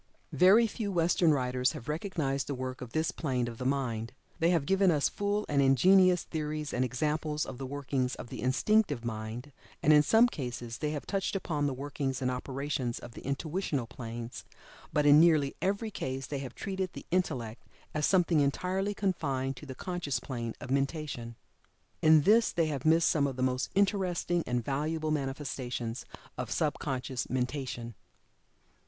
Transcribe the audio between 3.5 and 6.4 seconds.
the mind. They have given us full and ingenious